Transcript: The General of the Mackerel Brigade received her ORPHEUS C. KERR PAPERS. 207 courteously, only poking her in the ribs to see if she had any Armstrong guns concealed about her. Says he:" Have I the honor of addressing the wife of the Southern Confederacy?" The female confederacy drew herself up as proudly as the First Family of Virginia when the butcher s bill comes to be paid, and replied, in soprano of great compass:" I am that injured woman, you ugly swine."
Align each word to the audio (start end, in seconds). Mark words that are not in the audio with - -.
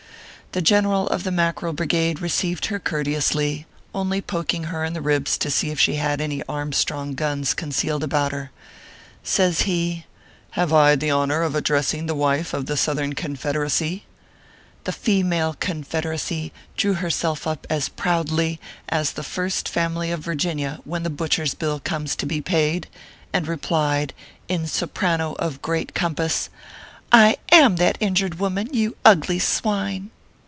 The 0.53 0.61
General 0.61 1.07
of 1.07 1.23
the 1.23 1.31
Mackerel 1.31 1.71
Brigade 1.71 2.19
received 2.19 2.65
her 2.65 2.75
ORPHEUS 2.75 2.87
C. 2.87 2.89
KERR 2.91 3.03
PAPERS. 3.05 3.29
207 3.31 3.63
courteously, 3.63 3.65
only 3.95 4.21
poking 4.21 4.63
her 4.65 4.83
in 4.83 4.91
the 4.91 5.01
ribs 5.01 5.37
to 5.37 5.49
see 5.49 5.69
if 5.71 5.79
she 5.79 5.95
had 5.95 6.19
any 6.19 6.43
Armstrong 6.43 7.13
guns 7.13 7.53
concealed 7.53 8.03
about 8.03 8.33
her. 8.33 8.51
Says 9.23 9.61
he:" 9.61 10.03
Have 10.59 10.73
I 10.73 10.97
the 10.97 11.09
honor 11.09 11.43
of 11.43 11.55
addressing 11.55 12.05
the 12.07 12.15
wife 12.15 12.53
of 12.53 12.65
the 12.65 12.75
Southern 12.75 13.13
Confederacy?" 13.15 14.03
The 14.83 14.91
female 14.91 15.55
confederacy 15.57 16.51
drew 16.75 16.95
herself 16.95 17.47
up 17.47 17.65
as 17.69 17.87
proudly 17.87 18.59
as 18.89 19.13
the 19.13 19.23
First 19.23 19.69
Family 19.69 20.11
of 20.11 20.19
Virginia 20.19 20.81
when 20.83 21.03
the 21.03 21.09
butcher 21.09 21.43
s 21.43 21.53
bill 21.53 21.79
comes 21.79 22.13
to 22.17 22.25
be 22.25 22.41
paid, 22.41 22.89
and 23.31 23.47
replied, 23.47 24.13
in 24.49 24.67
soprano 24.67 25.31
of 25.39 25.61
great 25.61 25.93
compass:" 25.95 26.49
I 27.09 27.37
am 27.53 27.77
that 27.77 27.95
injured 28.01 28.37
woman, 28.39 28.67
you 28.73 28.97
ugly 29.05 29.39
swine." 29.39 30.09